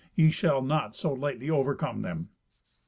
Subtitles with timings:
[0.15, 2.29] Ye shall not so lightly overcome them."